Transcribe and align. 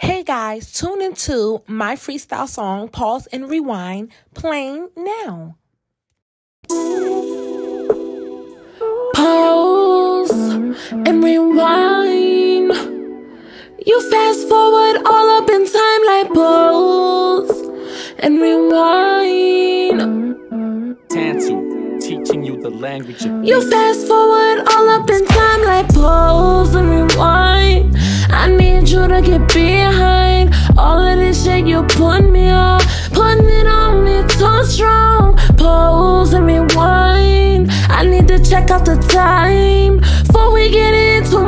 Hey 0.00 0.22
guys, 0.22 0.72
tune 0.72 1.02
into 1.02 1.60
my 1.66 1.96
freestyle 1.96 2.48
song, 2.48 2.88
Pause 2.88 3.26
and 3.32 3.50
Rewind, 3.50 4.12
playing 4.32 4.90
now. 4.96 5.56
Pause 9.14 10.30
and 10.92 11.24
rewind. 11.24 12.72
You 13.84 14.10
fast 14.10 14.48
forward 14.48 15.02
all 15.04 15.30
up 15.42 15.50
in 15.50 15.66
time 15.66 16.04
like 16.06 16.32
pause 16.32 17.50
and 18.20 18.40
rewind. 18.40 19.98
Tantu, 21.08 21.98
teaching 22.00 22.44
you 22.44 22.56
the 22.62 22.70
language 22.70 23.24
of 23.24 23.44
You 23.44 23.68
fast 23.68 24.06
forward 24.06 24.60
all 24.68 24.88
up 24.90 25.10
in 25.10 25.17
strong. 34.68 35.36
Pause 35.56 36.34
and 36.34 36.46
rewind. 36.46 37.70
I 37.88 38.04
need 38.04 38.28
to 38.28 38.38
check 38.38 38.70
out 38.70 38.84
the 38.84 38.96
time 39.08 39.98
before 39.98 40.52
we 40.52 40.70
get 40.70 40.94
in 40.94 41.24
too 41.24 41.46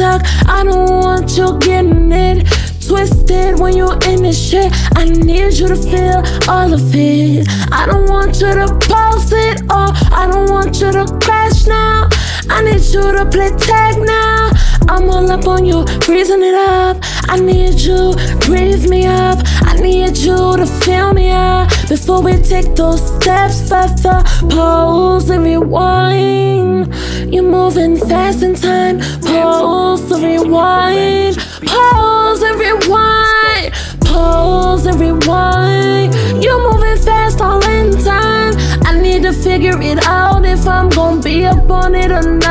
TikTok. 0.00 0.22
I 0.48 0.64
don't 0.64 0.88
want 0.88 1.36
you 1.36 1.58
getting 1.58 2.10
it 2.10 2.46
twisted 2.86 3.58
when 3.58 3.76
you're 3.76 3.98
in 4.08 4.22
this 4.22 4.50
shit. 4.50 4.72
I 4.96 5.04
need 5.04 5.52
you 5.58 5.68
to 5.68 5.76
feel 5.76 6.22
all 6.48 6.72
of 6.72 6.94
it. 6.94 7.46
I 7.70 7.84
don't 7.86 8.08
want 8.08 8.40
you 8.40 8.52
to 8.54 8.66
pause 8.88 9.30
it 9.32 9.60
or 9.64 9.88
I 10.20 10.26
don't 10.30 10.50
want 10.50 10.80
you 10.80 10.90
to 10.92 11.04
crash 11.22 11.66
now. 11.66 12.08
I 12.48 12.62
need 12.62 12.82
you 12.94 13.12
to 13.12 13.26
play 13.26 13.50
tag 13.58 13.96
now. 13.98 14.50
I'm 14.88 15.10
all 15.10 15.30
up 15.30 15.46
on 15.46 15.66
you, 15.66 15.86
freezing 16.00 16.42
it 16.42 16.54
up. 16.54 16.96
I 17.28 17.38
need 17.38 17.78
you, 17.78 18.14
breathe 18.40 18.88
me 18.88 19.06
up. 19.06 19.38
I 19.62 19.74
need 19.74 20.16
you 20.16 20.56
to 20.56 20.66
feel 20.66 21.12
me 21.12 21.30
up 21.30 21.68
before 21.88 22.22
we 22.22 22.32
take 22.42 22.74
those 22.74 23.00
steps 23.16 23.68
further. 23.68 24.22
Pause 24.48 25.30
and 25.30 25.44
rewind. 25.44 26.94
You're 27.32 27.44
moving 27.44 27.96
fast 28.30 28.42
in 28.42 28.54
time. 28.54 28.98
Pause 29.22 30.12
and 30.12 30.22
rewind. 30.22 31.36
Pause 31.66 32.42
and 32.42 32.60
rewind. 32.60 33.72
Pause 34.00 34.86
and 34.86 35.00
rewind. 35.00 36.14
You're 36.42 36.72
moving 36.72 36.96
fast 37.04 37.40
all 37.40 37.62
in 37.64 37.92
time. 38.04 38.54
I 38.84 38.98
need 39.00 39.22
to 39.22 39.32
figure 39.32 39.80
it 39.80 40.06
out 40.06 40.44
if 40.44 40.66
I'm 40.66 40.88
gonna 40.90 41.20
be 41.20 41.44
up 41.44 41.70
on 41.70 41.94
it 41.94 42.10
or 42.10 42.22
not. 42.22 42.49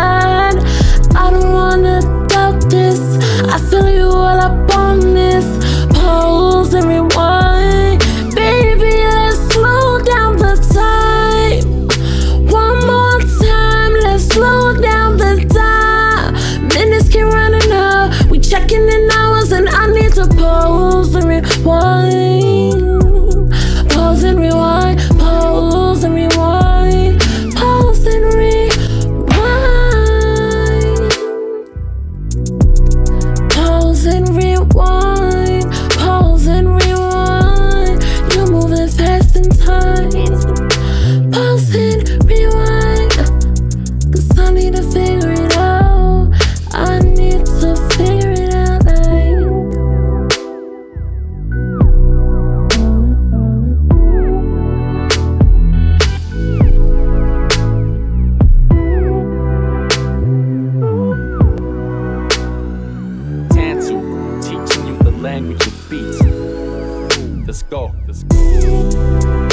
Go. 67.70 67.94
Let's 68.08 68.24
go. 68.24 69.49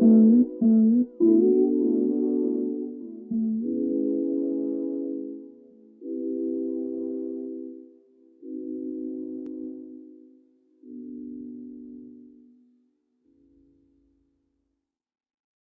Go. 0.00 0.44
Let's 0.98 1.08
go. 1.20 1.67